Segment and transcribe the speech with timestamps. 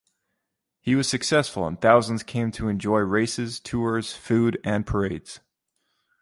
[0.79, 5.41] He was successful, and thousands came to enjoy races, tours, food, and parades.